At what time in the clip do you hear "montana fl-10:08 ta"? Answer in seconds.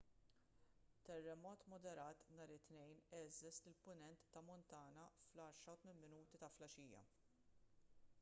4.49-6.51